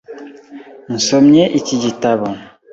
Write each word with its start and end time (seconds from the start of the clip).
Nsomye 0.95 1.43
iki 1.59 1.75
gitabo. 1.83 2.25